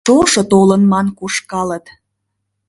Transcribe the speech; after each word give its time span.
«Шошо 0.07 0.41
толын!» 0.51 0.81
ман 0.91 1.07
кушкалыт. 1.17 1.85